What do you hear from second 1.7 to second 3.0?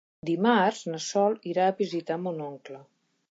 a visitar mon oncle.